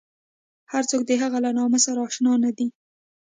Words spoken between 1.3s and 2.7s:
له نامه سره اشنا نه دي.